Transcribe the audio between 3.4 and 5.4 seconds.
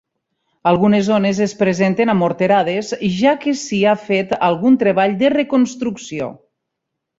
que s'hi ha fet algun treball de